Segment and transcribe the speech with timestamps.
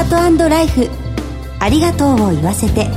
[0.00, 0.88] ハートライフ。
[1.58, 2.88] ありがとうを言わせて。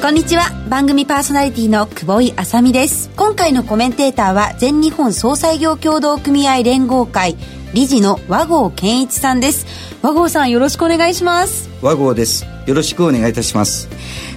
[0.00, 0.52] こんにちは。
[0.68, 3.10] 番組パーソナリティの久保井あさみです。
[3.16, 7.36] 今回のコメンテーターは全日本総裁業協同組合連合会
[7.74, 9.66] 理事の和合健一さんです。
[10.00, 11.68] 和合さんよろしくお願いします。
[11.82, 12.46] 和合です。
[12.68, 13.88] よろしくお願いいたします。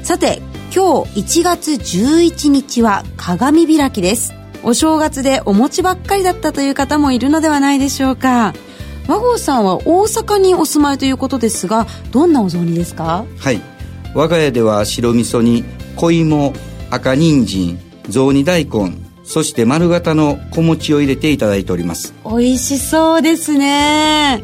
[0.01, 0.41] さて
[0.75, 4.33] 今日1月11日は鏡開きです
[4.63, 8.53] お正月でお餅ばっかりだったという方もいるのではないでしょうか。
[9.07, 13.25] 和合さんは大阪にお住まいということですがどんなお雑煮ですか？
[13.39, 13.61] はい。
[14.13, 15.63] 我が家では白味噌に
[15.95, 16.53] 小芋
[16.89, 17.79] 赤人参
[18.09, 22.13] 雑煮大根そして丸型の小餅を入れていただいております。
[22.25, 24.43] 美味しそうですね。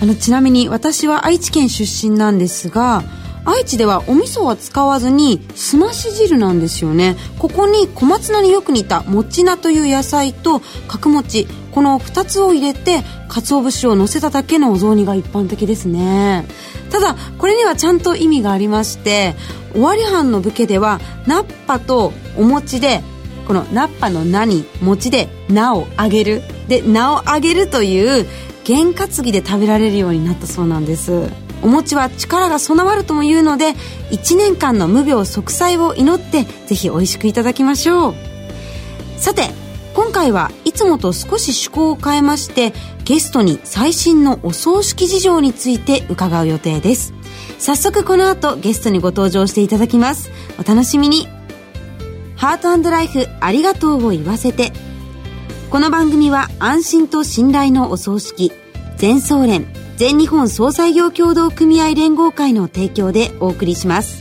[0.00, 3.04] あのちなみに私は愛知県出身なんですが
[3.44, 7.16] 愛知ではお味噌は使わずにすまし汁なんですよね。
[7.38, 11.48] ここに小松菜によく似たもち菜という野菜と角餅。
[11.72, 16.46] この2つを入れて鰹節を乗せただけのお雑煮が一般的ですね。
[16.90, 19.34] ただこれにはちゃんと意味がありまして
[19.74, 23.02] 尾張藩の武家ではナッパとお餅で
[23.48, 26.42] このナッパの名に餅で名をあげる。
[26.68, 28.26] で名をあげるという
[28.64, 31.28] 験担ぎで食べられるようになったそうなんです。
[31.62, 33.72] お餅は力が備わるとも言うので
[34.10, 38.14] 1年間の無病息災を祈ってぜひ美味しくいただきましょう。
[39.16, 39.50] さて
[39.94, 42.72] 今回はいつもと少し趣向を変えまして
[43.04, 47.12] ゲストに最新のお葬式事情について伺う予定です。
[47.58, 50.30] 早速この後ゲストにご登場していただきます。
[50.58, 51.28] お楽しみに。
[52.36, 54.72] ハートライフありがとうを言わせて。
[55.70, 58.52] この番組は安心と信頼のお葬式
[58.98, 59.66] 全総連
[60.02, 64.20] 全日本総裁業協同組合連合会の提供でお送りします。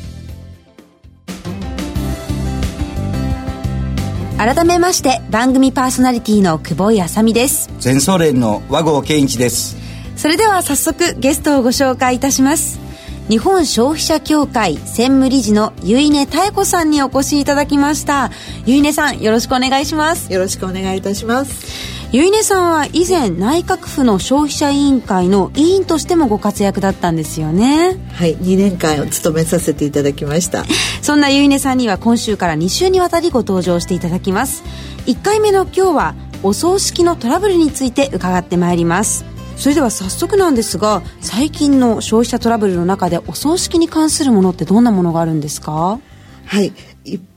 [4.38, 7.68] 改めまして番組パーソナリティの久保井あさみです。
[7.80, 9.76] 全総連の和合健一です。
[10.18, 12.80] それでは早速ゲストをご紹介いたします。
[13.28, 18.30] 日本消費者協会専務理事のゆいね妙子さんにお越しいただきました。
[18.68, 20.32] ゆいねさんよろしくお願いします。
[20.32, 27.98] よろしくお願いいたしますゆいねさんは以前内閣府の消費者委員会の委員としてもご活躍だったんですよね。
[28.12, 30.66] はい2年間を務めさせていただきました。
[31.02, 34.62] そんなゆいねさんには今週から2週にわたりご登場していただきます。
[35.06, 39.24] 1回目の今日はお葬式のトラブルについて伺ってまいります。
[39.56, 45.98] それでは早速なんですが最近の消費者トラブルの中でお葬式に関するものってどんなものがあるんですか？
[46.46, 46.91] はい一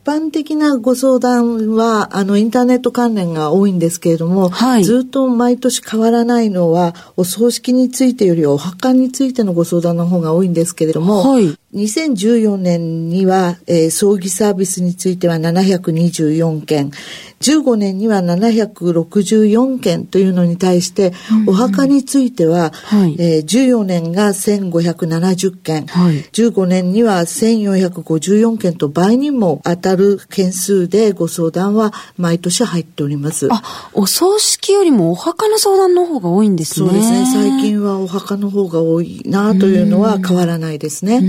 [0.05, 16.93] 般的なご相談は、あの、インターネット関連が多いんですけれども、はい、ずっと毎年変わらないのは、お葬式についてよりお墓についてのご相談の方が多いんですけれども、はい、2014年には、えー、葬儀サービスについては724件、
[17.41, 21.13] 15年には764件というのに対して、
[21.47, 33.49] お墓については、はい、えー、14年が1570件、はい、15年には1454件と倍にも当たる件数でご相談は毎年入っております。
[33.51, 36.89] あ、お葬式よりもお墓の相談の方が多いんですね。
[36.89, 37.27] そうですね。
[37.27, 41.21] 最近はお墓の方が多いなというのは変わらないですね。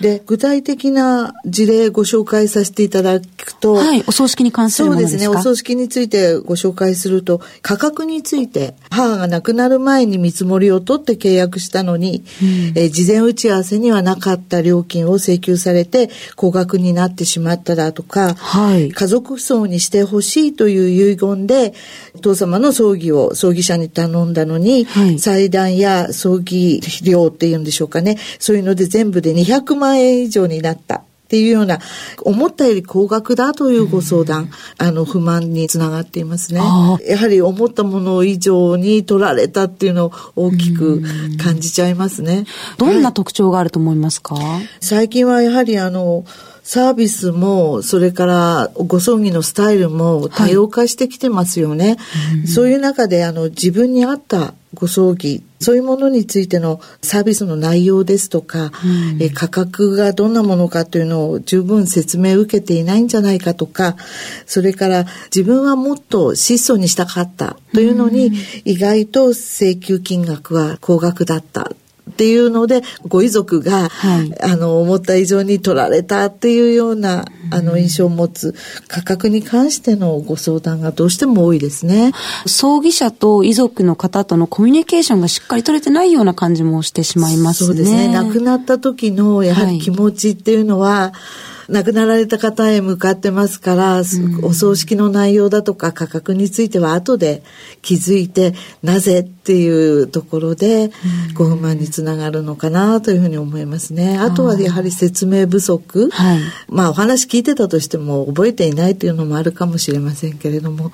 [0.00, 5.18] で、具体的な事例ご紹介させていただくと、はい、お葬式に関するものですか？
[5.18, 5.38] そうですね。
[5.38, 21.74] お葬式についてご紹介すると、価格について、母が亡くなる前に見積もりを取って契約したのに、うん、え事前打ち合わせにはなかった料金を請求されて、高額になってしまっただとか、はい、家族葬にしてほしいという遺言で、
[22.14, 31.02] お父様の葬儀を葬儀社に頼んだのに、はい、祭壇や葬儀料っていうんでしょうかね、そういうので全部で200万円以上になった。
[31.24, 31.80] っていうような、
[32.22, 36.60] 思ったより高額だというご相談、あの、不満につながっていますね。
[37.08, 41.02] やはり思ったもの以上に取られたっていうのを大きく
[41.42, 42.44] 感じちゃいますね。
[42.76, 46.24] どんな特徴があると思いますか、はい、最近はやはりあの、
[46.62, 51.96] サービスも、それからご葬儀のスタイルも多様化してきてますよね。
[51.98, 63.96] はい、そういう中で、あの、自分に合ったご葬儀、そういうものについてのサービスの内容ですとか、うん、え価格がどんなものかというのを十分説明を受けていないんじゃないかとか、
[64.46, 68.32] それから自分はもっと質素にしたかったというのに、
[68.64, 71.72] 意外と請求金額は高額だった
[72.10, 78.54] っていうのでご遺族が、はい、あの思った以上に取られたっていうようなあの印象を持つ
[78.88, 82.12] 価格に関してのご相談がどうしても多いですね。
[82.46, 87.66] 葬儀者と遺族の方とのコミュニケーションがしっかり取れてないような感じもしてしまいますね。
[87.68, 88.08] そうですね。
[88.12, 91.12] 亡くなった時のやはり気持ちっていうのは、は
[91.50, 94.02] い亡くなられた方へ向かってますから、
[94.42, 97.42] お葬式の内容だとか価格については後で
[97.82, 100.90] 気づいて、なぜっていうところで
[101.34, 104.18] ご不満につながるのかなというふうに思いますね。
[104.18, 106.10] あとはやはり説明不足。
[106.10, 106.38] はい、
[106.68, 110.92] まあお話聞いてたとしても覚えていないというのもあるかもしれませんけれども。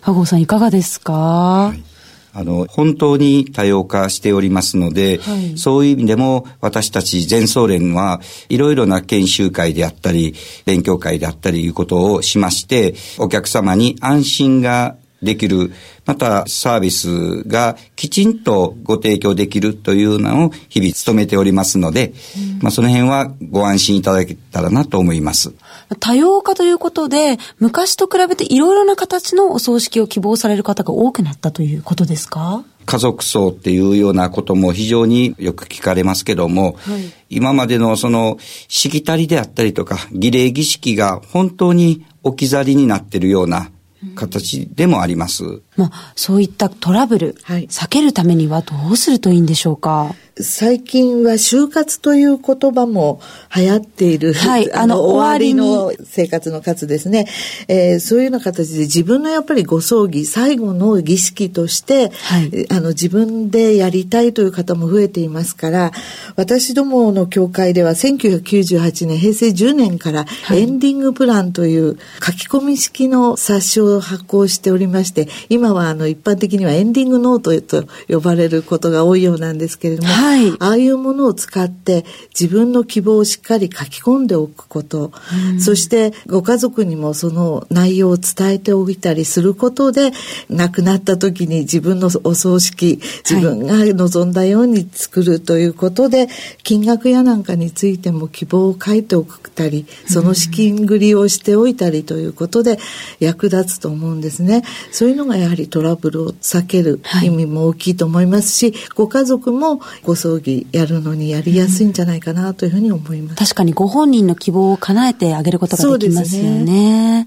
[0.00, 1.93] 羽郷さんいかがですか、はい
[2.34, 10.34] あの、本当に多様化しておりますので、はい、そういう意味でも私たち全総連はいろいろな研修会であったり、
[10.66, 15.72] 勉強会であったりいうことをしまして、お客様に安心ができる、
[16.06, 25.54] またサービスがきちんとご提供できるというのを日々努めておりますので、うん、まあその辺はご安心いただけたらなと思います。
[25.98, 32.64] 多様化ということで、昔と比べていろいろな形のお葬式を希望される方が多くなったということですか？
[32.86, 38.36] 家族葬っていうようなことも非常によく聞かれますけども、はい、今までのその
[38.68, 43.70] しきたりであったりとか儀礼儀式が本当に置き去りになっているような
[44.14, 45.62] 形でもあります。
[45.76, 50.14] まあ、そういったトラブル、はい、避けるためにはどうするといいんでしょうか？
[50.40, 53.20] 最近は就活という言葉も
[53.54, 57.28] 流行っている、はい、あの、終わりの生活の活ですね。
[57.68, 65.92] えー、そういうような形で自分のやっぱりご葬儀、最後の儀式として、はい、あの、自分でやりたいという方も増えていますから、
[66.34, 85.12] 私どもの協会では1998年、平成10年からエンディングプランという書き込み式の冊子を発行しておりまして、今はあの、一般的にはエンディングノートと呼ばれることが多いようなんですけれども、はいはい、ああいうものを使って自分の希望をしっかり書き込んでおくこと、
[85.52, 90.12] うん、そしてご家族にもその内容を伝えておいたりすることで
[90.48, 96.28] 亡くなった時に自分のお葬式自分が望んだように作るということで、はい、
[96.62, 102.78] 金額やなんかについても希望を書いておくたりその資金繰りをしておいたりということで
[103.20, 104.62] 役立つと思うんですね。
[104.90, 113.36] そういうのがやはりトラブルを避ける意味も大きいと思いますし、はい、ご家族もごご葬儀やるのにやりやすいんじゃないかなというふうに思います。
[113.36, 117.24] 確かにご本人の希望を叶えてあげることができますよね。
[117.24, 117.26] ね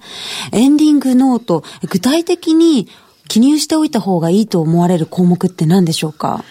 [0.54, 2.88] エンディングノート、具体的に
[3.28, 6.46] 記入しておいた方がいいと思われる項目って何でしょうか？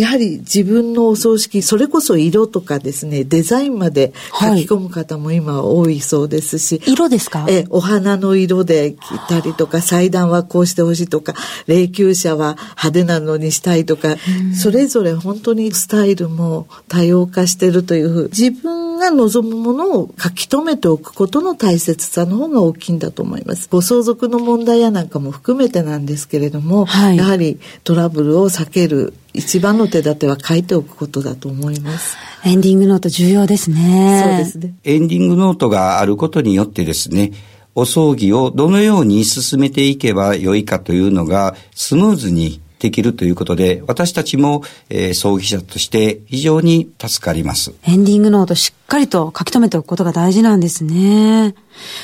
[0.00, 6.80] やはり自分のお葬式、それこそ色とかですね、デザインまで書き込む方も今多いそうですし。
[6.82, 7.46] はい、色ですか？
[7.48, 8.96] え、お花の色で着
[9.28, 11.34] たりとか、祭壇はこうしてほしいとか、
[11.66, 14.16] 霊柩車は派手なのにしたいとか、
[14.58, 23.68] それぞれ本当にスタイルも多様化してるというふう、自分が望むものを書き留めておくことの大切さの方が大きいんだと思います。
[23.70, 32.16] ご相続の問題やなんかも含めてなんですけれども、はい、やはりトラブルを避ける一番の手立ては書いておくことだと思います。
[32.44, 34.22] エンディングノート重要ですね。
[34.24, 34.74] そうですね。
[34.84, 37.32] エンディングノートがあることによってですね、
[37.74, 47.72] お葬儀をどのように進めていけばよいかというのがスムーズにできるということで、私たちも、えー、葬儀者として非常に助かります。
[47.86, 51.54] エンディングノートしっかりと書き留めておくことが大事なんですね。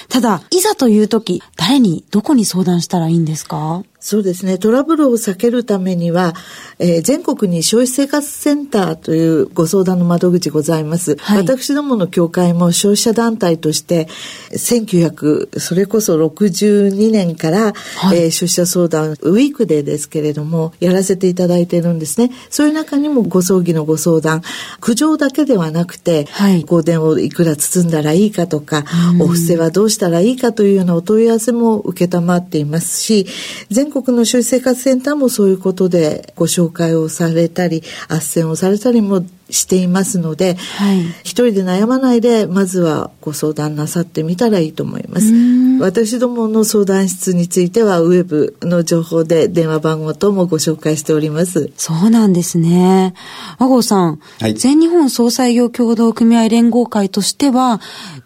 [0.08, 3.82] ただ、いざという時、誰に、どこに相談したらいいんですか？
[3.98, 4.56] そうですね。
[4.56, 6.34] トラブルを避けるためには、
[6.78, 11.16] えー、全国に消費生活センターというご相談の窓口ございます。
[11.16, 14.06] はい、私どもの協会も消費者団体として、
[14.52, 22.30] 1900、それこそ62年から、はい、えー、消費者相談ウィークデーですけれども、やらせていただいているんですね。
[22.48, 24.42] そういう中にもご葬儀のご相談、
[24.80, 28.84] 苦情だけではなくて、はい、香典をいくら包んだらいいかとか、
[29.20, 33.26] お布施はどうしたらいいかというようなお問い合わせも受けたまっていますし、
[33.70, 45.32] 全国の消費生活センターもそういうことでご紹介をされたり、斡旋をされたりもしていますので、はい、一人で悩まないでまずはご相談なさってみたらいいと思います。
[45.80, 51.70] 私どもの相談室についてはウェブの情報で電話番号等もご紹介しております。
[51.76, 53.14] そうなんですね。
[53.58, 57.80] 和合さん、はい、全日本総裁業協同組合連合会としては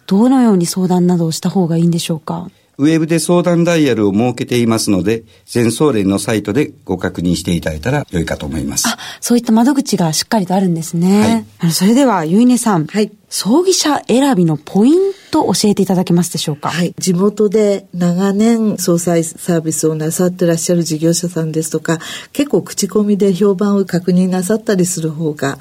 [0.07, 2.49] どのように相談などをした方がいいんでしょうか？
[2.77, 8.87] ウェブで相談ダイヤルを設けていますので、全総連のサイトでご確認していただいたら良いかと思います。
[8.87, 11.45] あ、そういった窓口がしっかりとあるんですね。
[11.59, 12.87] はい、それでは、ゆいねさん。
[12.87, 13.11] はい。
[13.33, 16.69] 葬儀者選びのポイント教えていただけますでしょうか？
[16.69, 16.93] はい。
[16.99, 21.99] 地元で長年総裁サービスをなさってらっしゃる事業者さんですとか、
[22.33, 25.57] 結構口コミで評判を確認なさったりする方が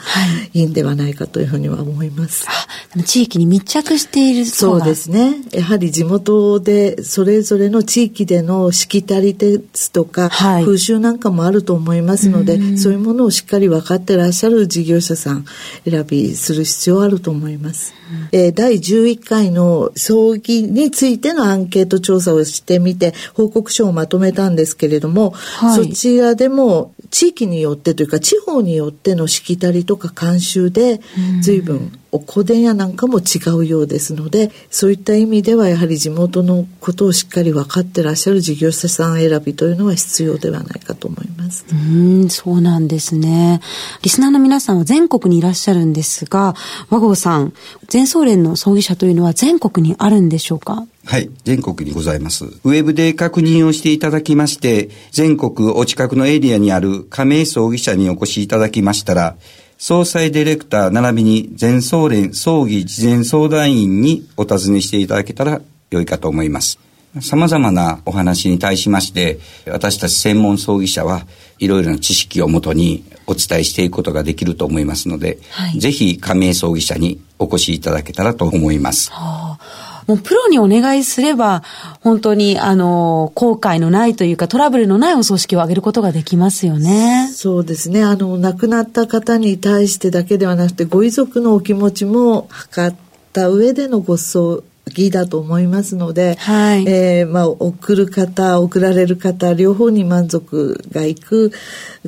[0.52, 2.44] いいんではないかというふうには思います。
[2.48, 2.52] は
[2.96, 5.36] い、地域に密着しているそうですね。
[5.52, 15.44] やはり地元でそれぞれの地域でのしきたりですとか、はい、風習なんかもあると思いますので、そういうものをしっかり分かってらっしゃる事業者さん
[15.88, 17.59] 選びする必要あると思います。
[17.60, 17.94] ます。
[18.32, 31.00] えー、第11回のの葬儀についてのアンケート調査をしてみて報告書をまとめたんですけれども、はい、そちらでも地域によってというか地方によってのしきたりとか慣習で
[31.42, 41.64] 随分お香典やなんかも違うようですのでそういった意味ではやはり地元のことをしっかり分かってらっしゃる事業者さん選びというのは必要ではないかと思います。
[41.70, 43.60] うんそうなんですね。
[44.02, 46.54] リスナーの皆さんは全国にいらっしゃるんですが
[46.88, 47.52] 和合さん
[47.88, 50.86] 全総連の葬儀社というのは全国にあるんでしょうか？
[51.06, 52.44] はい、全国にございます。
[52.44, 59.36] ウェブで確認をしていただきまして、全国お近くのエリアにある加盟葬儀社にお越しいただきましたら、
[59.82, 66.78] 総裁ディレクター並びに全総連葬儀事前相談員にお尋ねしていただけたら良いかと思います。
[67.22, 71.26] 様々なお話に対しまして、私たち専門葬儀者は
[71.58, 79.10] いろいろな知識をもとにお伝えしていくことができると思いますので、はい、ぜひ加盟葬儀社にお越しいただけたらと思います。
[79.10, 81.62] はあもうプロにお願いすれば、
[82.00, 87.30] 本当に、あの、後悔のないというか、トラブルのないお葬式を挙げることができますよね。
[87.32, 88.02] そうですね。
[88.02, 92.96] あの、亡くなった方に対してだけではなくて、ご遺族のお気持ちも測っ
[93.32, 101.52] た上でのご葬儀だと思いますので、はい、えー、まあ、送る方、送られる方、両方に満足がいく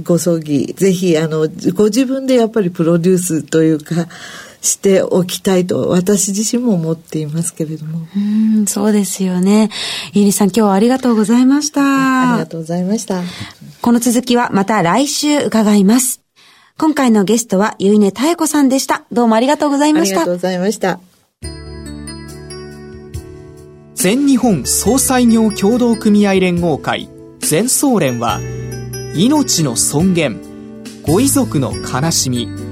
[0.02, 4.08] ご葬儀、ぜひ、あの、ご自分でやっぱりプロデュースというか、
[4.62, 8.06] しておきたいと私自身も思っていますけれども。
[8.16, 8.18] う
[8.60, 9.70] ん、そうですよね。
[10.12, 12.30] ゆりさん今日はありがとうございました。
[12.30, 13.22] ありがとうございました。
[13.82, 16.20] この続きはまた来週伺います。
[16.78, 19.04] 今回のゲストはゆいねたえこさんでした。
[19.12, 20.22] どうもありがとうございました。
[20.22, 21.00] ありがとうございました。
[23.94, 27.08] 全日本総裁業協同組合連合会
[27.40, 28.40] 全総連は
[29.14, 30.40] 命の尊厳
[31.02, 32.71] ご遺族の悲しみ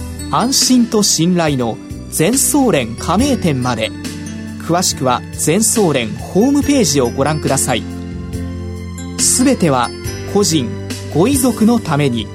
[0.31, 1.77] 安心と信頼の
[2.09, 3.91] 全総連加盟店まで。
[4.67, 7.83] 詳しくは全総連ホームページをご覧ください。
[9.19, 9.89] すべては
[10.33, 10.69] 個人
[11.13, 12.27] ご遺族のために。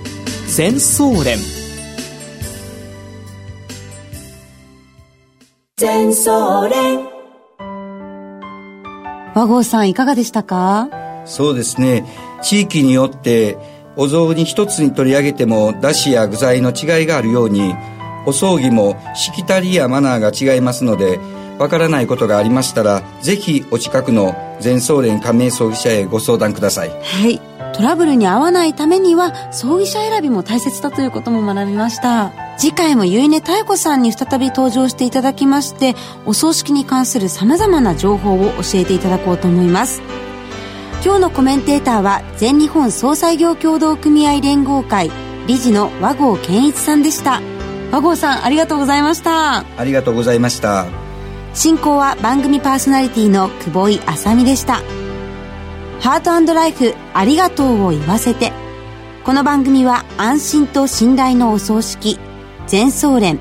[0.48, 1.38] 全総連。
[5.76, 7.06] 全総連。
[9.34, 10.88] 和合さんいかがでしたか？
[11.24, 12.04] そうですね。
[12.42, 13.56] 地域によって
[13.96, 17.74] お雑煮一つに取り上げてもだしや具材の違いがあるように
[18.26, 21.18] お葬儀もしきたりやマナーが違いますので
[21.58, 26.90] わからないことがありましたらぜひお近くの全総連加盟葬儀社へご相談ください。
[26.90, 27.40] はい。
[27.74, 32.32] トラブルに遭わないためには葬儀社選びも大切だということも学びました。
[32.56, 40.00] 次回もゆいねたえこさんに再び登場していただきましてお葬式に関するさまざまな情報を教えていただこうと思います。
[41.06, 45.08] 今日のコメンテーターは全日本総裁業協同組合連合会
[45.46, 47.40] 理事の和合健一さんでした。
[47.92, 49.58] 和合さんありがとうございました。
[49.58, 50.86] ありがとうございました。
[51.54, 54.82] 進行は番組パーソナリティの久保井あさみでした。
[56.00, 58.50] ハートライフありがとうを言わせて。
[59.22, 62.18] この番組は安心と信頼のお葬式
[62.66, 63.38] 全総連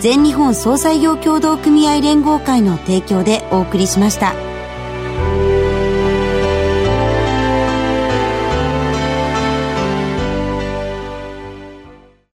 [0.00, 4.47] 全日本総裁業協同組合連合会の提供でお送りしました。